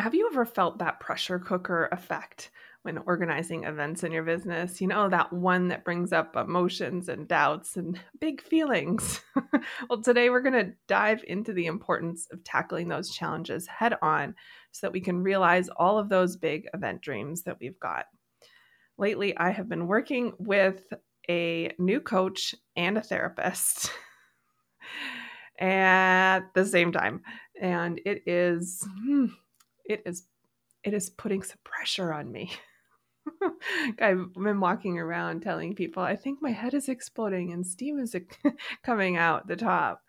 [0.00, 2.50] have you ever felt that pressure cooker effect
[2.82, 4.80] when organizing events in your business?
[4.80, 9.20] You know, that one that brings up emotions and doubts and big feelings.
[9.88, 14.34] well, today we're going to dive into the importance of tackling those challenges head on
[14.72, 18.06] so that we can realize all of those big event dreams that we've got.
[18.96, 20.82] Lately, I have been working with
[21.28, 23.92] a new coach and a therapist
[25.58, 27.22] at the same time.
[27.60, 29.26] And it is, hmm,
[29.90, 30.24] it is,
[30.84, 32.52] it is putting some pressure on me.
[34.00, 38.14] I've been walking around telling people, I think my head is exploding and steam is
[38.84, 40.02] coming out the top.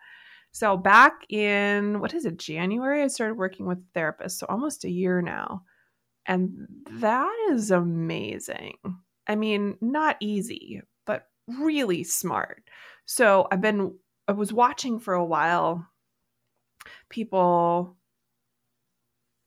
[0.54, 4.40] So, back in what is it, January, I started working with a therapist.
[4.40, 5.64] So, almost a year now.
[6.26, 6.68] And
[7.00, 8.78] that is amazing.
[9.28, 12.64] I mean, not easy, but really smart.
[13.06, 13.96] So, I've been,
[14.28, 15.88] I was watching for a while
[17.10, 17.96] people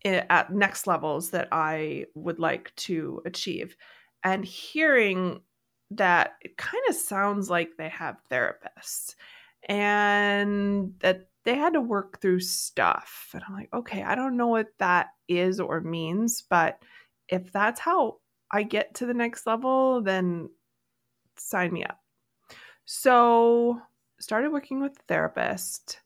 [0.05, 3.77] at next levels that I would like to achieve.
[4.23, 5.41] And hearing
[5.91, 9.15] that it kind of sounds like they have therapists
[9.69, 13.31] and that they had to work through stuff.
[13.35, 16.79] And I'm like, okay, I don't know what that is or means, but
[17.29, 18.19] if that's how
[18.51, 20.49] I get to the next level, then
[21.37, 21.99] sign me up.
[22.87, 23.81] So,
[24.21, 26.01] started working with a therapist,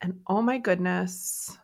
[0.00, 1.58] and oh my goodness,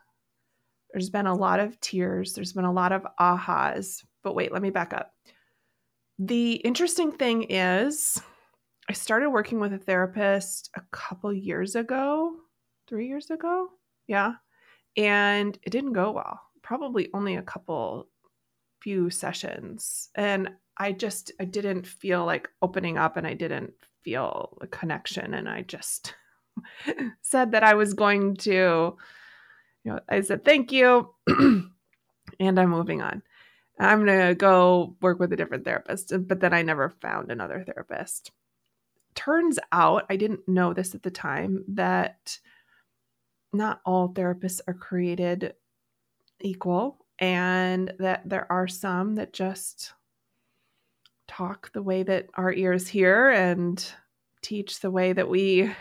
[0.96, 4.02] there's been a lot of tears, there's been a lot of ahas.
[4.24, 5.12] But wait, let me back up.
[6.18, 8.18] The interesting thing is,
[8.88, 12.36] I started working with a therapist a couple years ago,
[12.88, 13.68] three years ago.
[14.08, 14.36] Yeah.
[14.96, 18.08] And it didn't go well, probably only a couple,
[18.80, 20.08] few sessions.
[20.14, 25.34] And I just, I didn't feel like opening up and I didn't feel a connection.
[25.34, 26.14] And I just
[27.20, 28.96] said that I was going to
[29.86, 31.14] you know, I said, thank you.
[31.28, 31.70] and
[32.40, 33.22] I'm moving on.
[33.78, 36.12] I'm to go work with a different therapist.
[36.26, 38.32] But then I never found another therapist.
[39.14, 42.36] Turns out, I didn't know this at the time, that
[43.52, 45.54] not all therapists are created
[46.40, 49.92] equal and that there are some that just
[51.28, 53.92] talk the way that our ears hear and
[54.42, 55.72] teach the way that we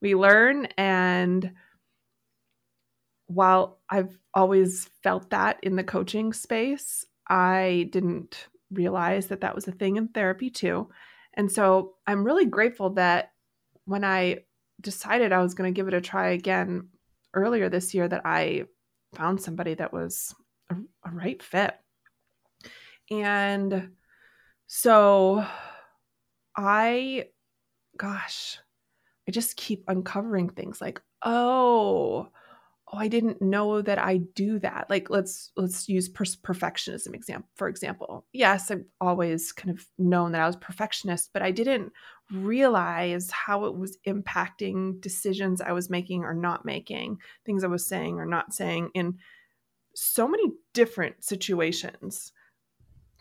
[0.00, 1.52] we learn and
[3.30, 9.68] while I've always felt that in the coaching space, I didn't realize that that was
[9.68, 10.88] a thing in therapy too.
[11.34, 13.30] And so I'm really grateful that
[13.84, 14.38] when I
[14.80, 16.88] decided I was going to give it a try again
[17.32, 18.64] earlier this year, that I
[19.14, 20.34] found somebody that was
[20.68, 20.74] a,
[21.04, 21.74] a right fit.
[23.12, 23.90] And
[24.66, 25.46] so
[26.56, 27.26] I,
[27.96, 28.58] gosh,
[29.28, 32.28] I just keep uncovering things like, oh,
[32.92, 34.86] oh i didn't know that i do that.
[34.90, 38.26] Like let's let's use per- perfectionism example for example.
[38.32, 41.92] Yes i've always kind of known that i was perfectionist but i didn't
[42.32, 47.86] realize how it was impacting decisions i was making or not making things i was
[47.86, 49.18] saying or not saying in
[49.94, 52.32] so many different situations.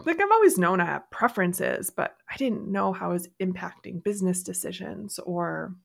[0.06, 4.03] Like i've always known i have preferences but i didn't know how it was impacting
[4.03, 5.75] business decisions or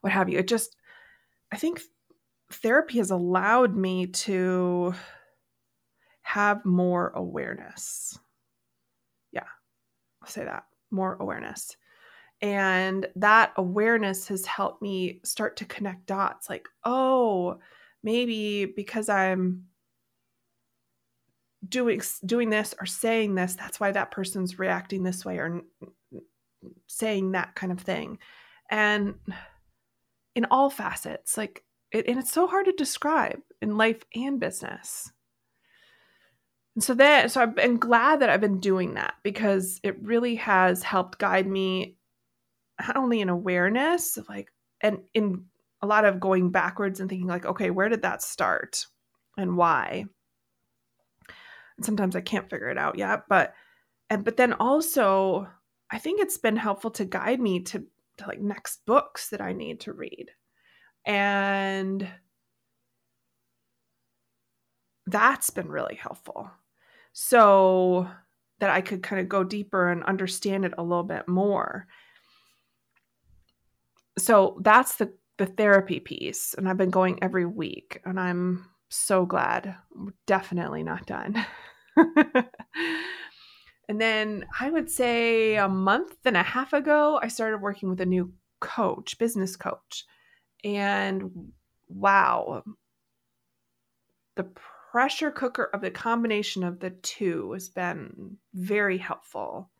[0.00, 0.38] what have you.
[0.38, 0.76] It just
[1.52, 1.80] i think
[2.50, 4.94] therapy has allowed me to
[6.22, 8.18] have more awareness.
[9.32, 9.46] Yeah,
[10.22, 11.76] I'll say that more awareness.
[12.42, 17.58] And that awareness has helped me start to connect dots like, oh,
[18.02, 19.64] maybe because I'm
[21.68, 25.62] doing doing this or saying this that's why that person's reacting this way or
[26.86, 28.18] saying that kind of thing
[28.70, 29.14] and
[30.36, 35.10] in all facets like it, and it's so hard to describe in life and business.
[36.74, 40.34] And so that so I've been glad that I've been doing that because it really
[40.36, 41.96] has helped guide me
[42.78, 44.52] not only in awareness like
[44.82, 45.46] and in
[45.80, 48.86] a lot of going backwards and thinking like, okay, where did that start
[49.38, 50.04] and why?
[51.76, 53.54] And sometimes I can't figure it out yet, but
[54.10, 55.48] and but then also
[55.90, 57.84] I think it's been helpful to guide me to,
[58.18, 60.30] to like next books that I need to read
[61.06, 62.06] and
[65.06, 66.50] that's been really helpful.
[67.12, 68.08] So
[68.58, 71.86] that I could kind of go deeper and understand it a little bit more.
[74.18, 79.26] So that's the the therapy piece and I've been going every week and I'm so
[79.26, 79.76] glad.
[79.94, 81.44] We're definitely not done.
[83.88, 88.00] and then I would say a month and a half ago I started working with
[88.00, 90.06] a new coach, business coach.
[90.66, 91.52] And
[91.88, 92.64] wow,
[94.34, 94.48] the
[94.90, 99.70] pressure cooker of the combination of the two has been very helpful.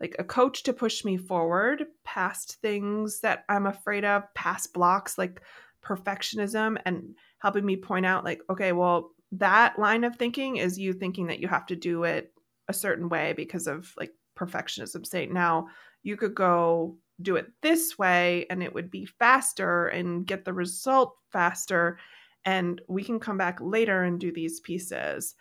[0.00, 5.18] Like a coach to push me forward past things that I'm afraid of, past blocks
[5.18, 5.42] like
[5.84, 10.94] perfectionism, and helping me point out, like, okay, well, that line of thinking is you
[10.94, 12.32] thinking that you have to do it
[12.66, 15.30] a certain way because of like perfectionism state.
[15.30, 15.68] Now,
[16.02, 20.52] you could go do it this way and it would be faster and get the
[20.52, 21.98] result faster
[22.44, 25.34] and we can come back later and do these pieces.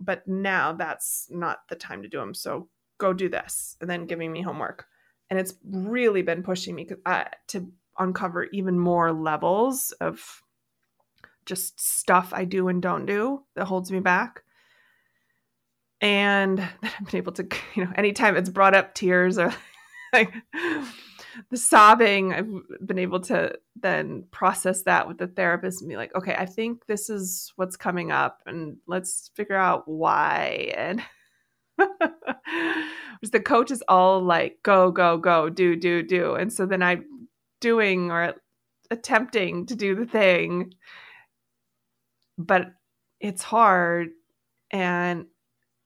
[0.00, 2.68] But now that's not the time to do them so
[2.98, 4.86] go do this and then giving me homework.
[5.30, 10.42] And it's really been pushing me uh, to uncover even more levels of
[11.46, 14.42] just stuff i do and don't do that holds me back.
[16.00, 19.54] And that i've been able to you know anytime it's brought up tears or
[20.12, 20.32] like
[21.50, 22.50] the sobbing i've
[22.86, 26.86] been able to then process that with the therapist and be like okay i think
[26.86, 30.72] this is what's coming up and let's figure out why.
[30.76, 31.02] And
[33.32, 36.34] the coach is all like go go go do do do.
[36.34, 37.04] And so then i'm
[37.60, 38.34] doing or
[38.90, 40.72] attempting to do the thing
[42.36, 42.72] but
[43.20, 44.08] it's hard
[44.70, 45.26] and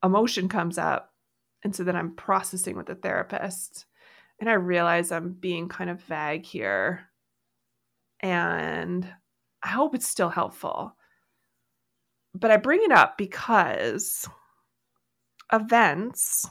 [0.02, 1.12] emotion comes up.
[1.62, 3.86] And so then i'm processing with the therapist
[4.40, 7.08] and I realize I'm being kind of vague here.
[8.20, 9.06] And
[9.62, 10.94] I hope it's still helpful.
[12.34, 14.28] But I bring it up because
[15.52, 16.46] events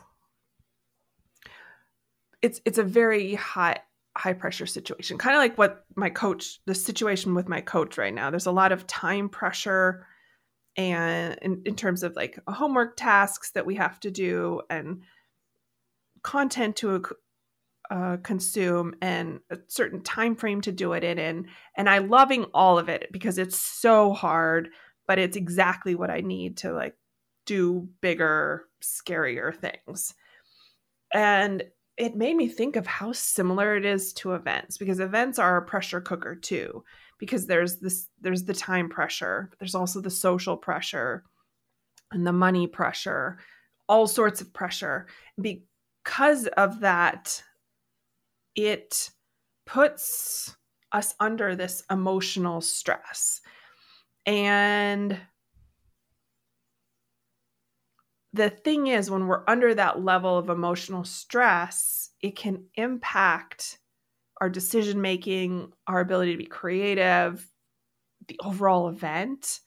[2.42, 3.78] it's it's a very high
[4.18, 5.18] high pressure situation.
[5.18, 8.30] Kind of like what my coach the situation with my coach right now.
[8.30, 10.06] There's a lot of time pressure
[10.76, 15.02] and in, in terms of like homework tasks that we have to do and
[16.24, 17.04] content to
[17.90, 22.44] uh, consume and a certain time frame to do it in and and i loving
[22.54, 24.70] all of it because it's so hard
[25.08, 26.96] but it's exactly what i need to like
[27.48, 30.14] do bigger scarier things.
[31.14, 31.64] And
[31.98, 35.66] it made me think of how similar it is to events because events are a
[35.66, 36.84] pressure cooker too
[37.18, 41.24] because there's this there's the time pressure there's also the social pressure
[42.12, 43.40] and the money pressure
[43.90, 45.08] all sorts of pressure.
[45.42, 47.42] Because of that
[48.58, 49.12] it
[49.66, 50.58] puts
[50.92, 53.40] us under this emotional stress.
[54.26, 55.18] And
[58.34, 63.78] the thing is, when we're under that level of emotional stress, it can impact
[64.42, 67.50] our decision making, our ability to be creative,
[68.28, 69.60] the overall event.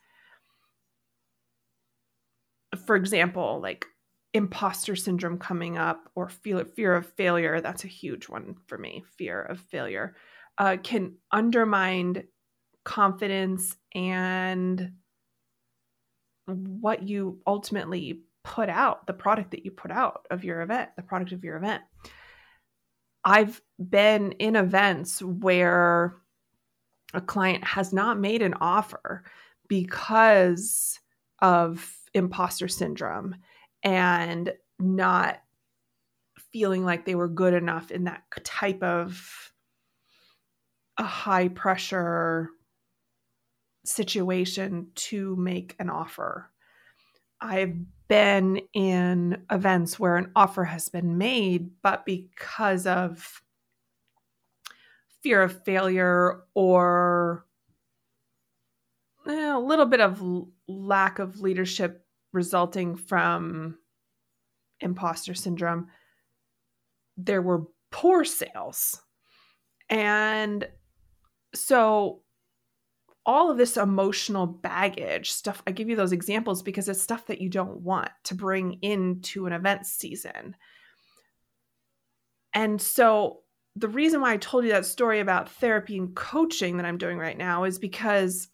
[2.87, 3.87] For example, like
[4.32, 9.02] imposter syndrome coming up or feel fear of failure that's a huge one for me
[9.16, 10.14] fear of failure
[10.58, 12.22] uh, can undermine
[12.84, 14.92] confidence and
[16.46, 21.02] what you ultimately put out the product that you put out of your event the
[21.02, 21.82] product of your event.
[23.24, 26.16] I've been in events where
[27.12, 29.24] a client has not made an offer
[29.68, 30.98] because
[31.40, 33.36] of imposter syndrome
[33.82, 35.40] and not
[36.52, 39.52] feeling like they were good enough in that type of
[40.98, 42.50] a high pressure
[43.84, 46.50] situation to make an offer.
[47.40, 47.76] I've
[48.08, 53.42] been in events where an offer has been made, but because of
[55.22, 57.46] fear of failure or
[59.26, 60.22] eh, a little bit of
[60.68, 63.78] lack of leadership resulting from
[64.80, 65.88] imposter syndrome,
[67.16, 69.00] there were poor sales.
[69.88, 70.66] And
[71.54, 72.22] so
[73.26, 77.40] all of this emotional baggage stuff, I give you those examples because it's stuff that
[77.40, 80.56] you don't want to bring into an event season.
[82.54, 83.40] And so
[83.76, 87.18] the reason why I told you that story about therapy and coaching that I'm doing
[87.18, 88.49] right now is because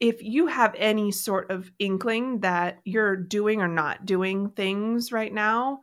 [0.00, 5.32] if you have any sort of inkling that you're doing or not doing things right
[5.32, 5.80] now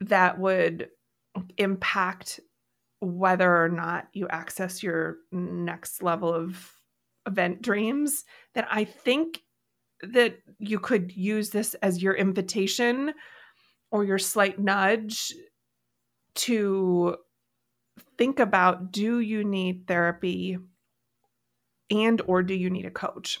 [0.00, 0.88] that would
[1.58, 2.40] impact
[3.00, 6.72] whether or not you access your next level of
[7.26, 8.24] event dreams,
[8.54, 9.40] then I think
[10.02, 13.12] that you could use this as your invitation
[13.90, 15.32] or your slight nudge
[16.34, 17.16] to
[18.16, 20.58] think about do you need therapy
[21.90, 23.40] and or do you need a coach?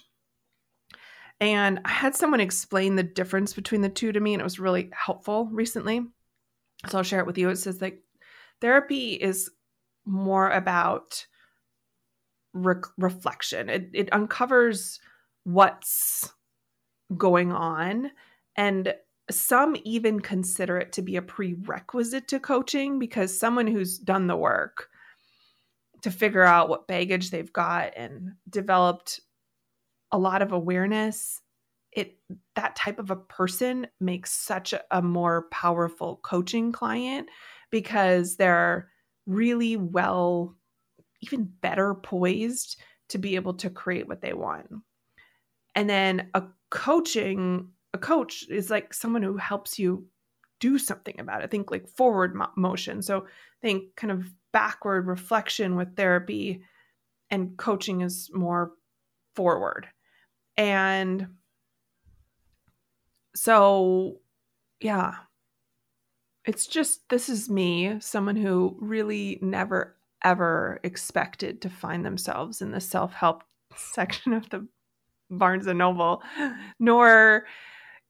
[1.40, 4.60] And I had someone explain the difference between the two to me, and it was
[4.60, 6.02] really helpful recently.
[6.88, 7.48] So I'll share it with you.
[7.48, 8.02] It says like
[8.60, 9.50] therapy is
[10.04, 11.26] more about
[12.52, 13.68] re- reflection.
[13.68, 15.00] It, it uncovers
[15.44, 16.32] what's
[17.16, 18.10] going on.
[18.56, 18.94] And
[19.30, 24.36] some even consider it to be a prerequisite to coaching because someone who's done the
[24.36, 24.90] work
[26.02, 29.20] to figure out what baggage they've got and developed
[30.10, 31.40] a lot of awareness
[31.92, 32.16] it
[32.56, 37.28] that type of a person makes such a, more powerful coaching client
[37.70, 38.88] because they're
[39.26, 40.56] really well
[41.20, 42.80] even better poised
[43.10, 44.68] to be able to create what they want.
[45.74, 50.06] And then a coaching a coach is like someone who helps you
[50.60, 51.50] do something about it.
[51.50, 53.02] Think like forward mo- motion.
[53.02, 53.26] So
[53.60, 56.62] think kind of backward reflection with therapy
[57.30, 58.72] and coaching is more
[59.34, 59.88] forward.
[60.56, 61.28] And
[63.34, 64.20] so
[64.80, 65.14] yeah
[66.44, 72.70] it's just this is me someone who really never ever expected to find themselves in
[72.70, 73.42] the self-help
[73.76, 74.66] section of the
[75.30, 76.22] barnes and noble
[76.78, 77.46] nor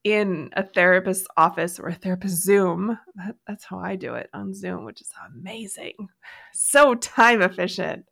[0.05, 4.53] in a therapist's office or a therapist zoom that, that's how i do it on
[4.53, 6.09] zoom which is amazing
[6.53, 8.05] so time efficient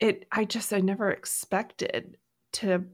[0.00, 2.18] it i just i never expected
[2.52, 2.84] to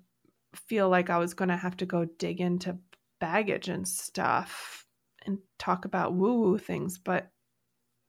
[0.56, 2.78] feel like I was going to have to go dig into
[3.20, 4.86] baggage and stuff
[5.26, 7.30] and talk about woo woo things, but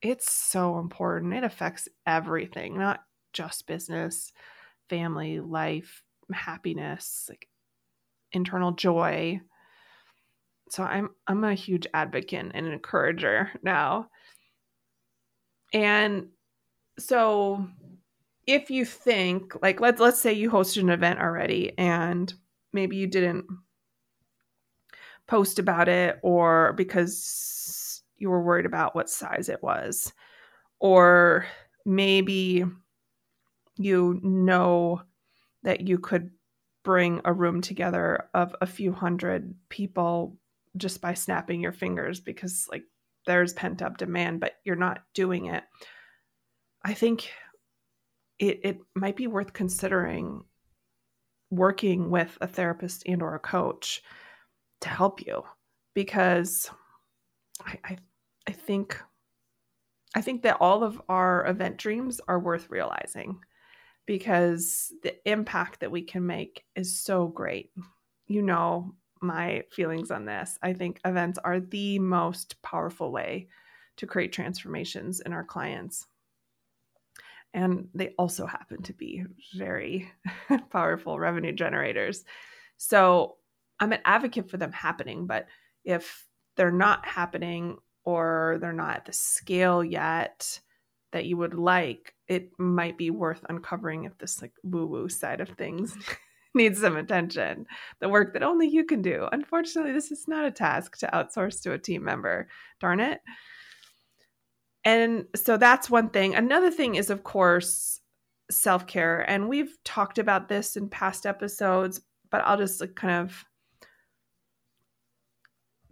[0.01, 1.33] it's so important.
[1.33, 3.01] It affects everything, not
[3.33, 4.31] just business,
[4.89, 7.47] family, life, happiness, like
[8.35, 9.39] internal joy.
[10.69, 14.09] So I'm I'm a huge advocate and encourager now.
[15.73, 16.27] And
[16.99, 17.67] so
[18.47, 22.33] if you think like let's let's say you hosted an event already and
[22.73, 23.45] maybe you didn't
[25.27, 30.13] post about it or because you were worried about what size it was
[30.79, 31.45] or
[31.85, 32.63] maybe
[33.77, 35.01] you know
[35.63, 36.29] that you could
[36.85, 40.37] bring a room together of a few hundred people
[40.77, 42.83] just by snapping your fingers because like
[43.25, 45.63] there's pent up demand but you're not doing it.
[46.83, 47.31] I think
[48.37, 50.43] it, it might be worth considering
[51.49, 54.03] working with a therapist and or a coach
[54.81, 55.43] to help you
[55.95, 56.69] because
[57.65, 57.97] I, I,
[58.47, 59.01] I think
[60.13, 63.39] I think that all of our event dreams are worth realizing
[64.05, 67.71] because the impact that we can make is so great.
[68.27, 70.57] You know my feelings on this.
[70.61, 73.47] I think events are the most powerful way
[73.97, 76.05] to create transformations in our clients
[77.55, 79.23] and they also happen to be
[79.55, 80.11] very
[80.69, 82.25] powerful revenue generators.
[82.77, 83.37] So
[83.79, 85.47] I'm an advocate for them happening, but
[85.85, 90.59] if they're not happening or they're not at the scale yet
[91.15, 95.39] that you would like, it might be worth uncovering if this like woo woo side
[95.39, 95.95] of things
[96.53, 97.65] needs some attention.
[98.01, 99.29] The work that only you can do.
[99.31, 102.49] Unfortunately, this is not a task to outsource to a team member.
[102.81, 103.21] Darn it.
[104.83, 106.35] And so that's one thing.
[106.35, 108.01] Another thing is, of course,
[108.51, 109.21] self care.
[109.21, 113.45] And we've talked about this in past episodes, but I'll just like kind of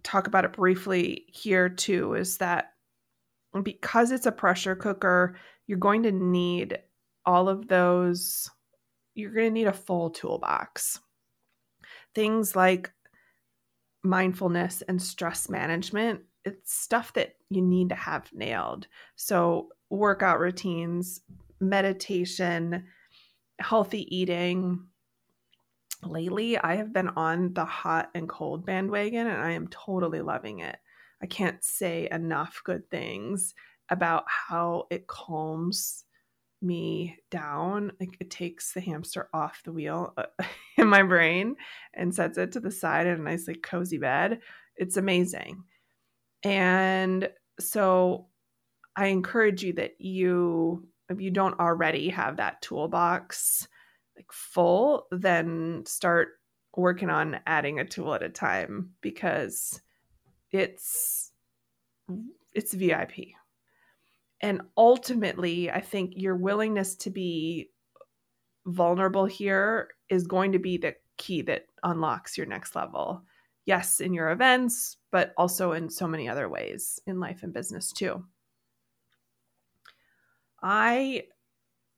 [0.04, 2.73] talk about it briefly here too is that
[3.62, 5.36] because it's a pressure cooker,
[5.68, 6.80] you're going to need
[7.26, 8.50] all of those,
[9.16, 11.00] you're going to need a full toolbox.
[12.16, 12.92] Things like
[14.04, 18.88] mindfulness and stress management it's stuff that you need to have nailed.
[19.16, 21.22] So, workout routines,
[21.60, 22.86] meditation,
[23.60, 24.86] healthy eating.
[26.04, 30.60] Lately, I have been on the hot and cold bandwagon and I am totally loving
[30.60, 30.78] it.
[31.24, 33.56] I can't say enough good things
[33.90, 36.04] about how it calms
[36.62, 37.94] me down.
[38.00, 40.26] Like it takes the hamster off the wheel uh,
[40.78, 41.56] in my brain
[41.94, 44.40] and sets it to the side in a nicely cozy bed.
[44.76, 45.64] It's amazing.
[46.44, 48.28] And so
[48.98, 53.66] I encourage you that you, if you don't already have that toolbox
[54.18, 56.30] like full, then start
[56.76, 59.80] working on adding a tool at a time because
[60.54, 61.32] it's
[62.54, 63.34] it's VIP.
[64.42, 67.72] And ultimately, I think your willingness to be
[68.66, 73.24] vulnerable here is going to be the key that unlocks your next level
[73.66, 77.92] yes, in your events, but also in so many other ways in life and business
[77.92, 78.24] too.
[80.62, 81.24] I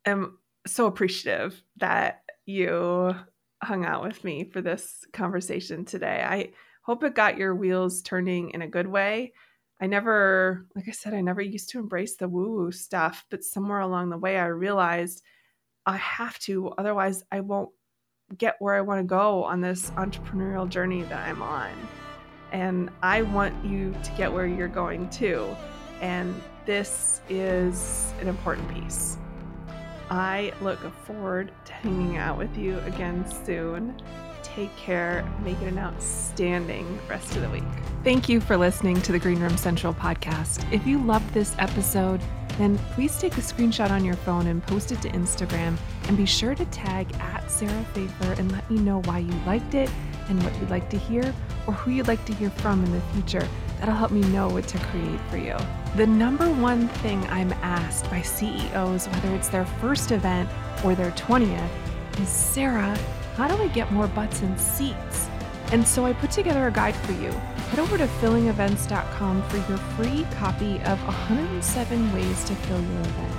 [0.05, 3.15] am so appreciative that you
[3.63, 6.23] hung out with me for this conversation today.
[6.27, 6.51] I
[6.85, 9.33] hope it got your wheels turning in a good way.
[9.81, 13.43] I never, like I said, I never used to embrace the woo woo stuff, but
[13.43, 15.23] somewhere along the way, I realized
[15.87, 17.69] I have to, otherwise, I won't
[18.37, 21.71] get where I want to go on this entrepreneurial journey that I'm on.
[22.51, 25.55] And I want you to get where you're going too.
[26.01, 29.17] And this is an important piece.
[30.11, 33.99] I look forward to hanging out with you again soon.
[34.55, 35.29] Take care.
[35.43, 37.63] Make it an outstanding rest of the week.
[38.05, 40.71] Thank you for listening to the Green Room Central podcast.
[40.71, 42.21] If you loved this episode,
[42.57, 45.77] then please take a screenshot on your phone and post it to Instagram.
[46.07, 49.73] And be sure to tag at Sarah Fejfar and let me know why you liked
[49.73, 49.89] it
[50.29, 51.33] and what you'd like to hear
[51.67, 53.45] or who you'd like to hear from in the future.
[53.79, 55.57] That'll help me know what to create for you.
[55.97, 60.49] The number one thing I'm asked by CEOs, whether it's their first event
[60.85, 61.69] or their 20th,
[62.21, 62.97] is Sarah,
[63.35, 65.27] how do I get more butts in seats?
[65.71, 67.31] And so I put together a guide for you.
[67.31, 73.33] Head over to fillingevents.com for your free copy of 107 ways to fill your event.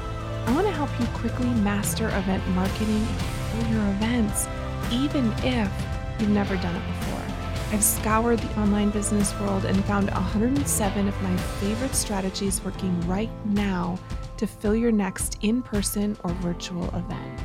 [0.46, 4.46] I want to help you quickly master event marketing and fill your events,
[4.92, 5.70] even if
[6.20, 7.22] you've never done it before.
[7.72, 13.30] I've scoured the online business world and found 107 of my favorite strategies working right
[13.46, 13.98] now
[14.36, 17.35] to fill your next in person or virtual event.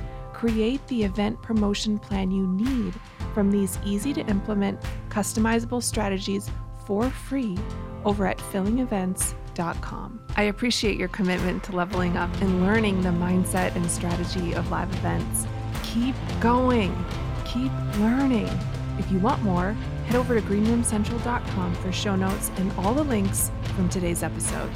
[0.41, 2.95] Create the event promotion plan you need
[3.31, 6.49] from these easy to implement, customizable strategies
[6.87, 7.55] for free
[8.05, 10.19] over at fillingevents.com.
[10.35, 14.91] I appreciate your commitment to leveling up and learning the mindset and strategy of live
[14.95, 15.45] events.
[15.83, 16.91] Keep going,
[17.45, 18.49] keep learning.
[18.97, 19.73] If you want more,
[20.07, 24.71] head over to greenroomcentral.com for show notes and all the links from today's episode.